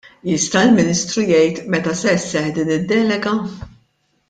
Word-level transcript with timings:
Jista' 0.27 0.61
l-Ministru 0.67 1.25
jgħid 1.27 1.61
meta 1.75 1.95
se 2.01 2.17
sseħħ 2.25 2.51
din 2.57 2.73
id-delega? 2.79 3.37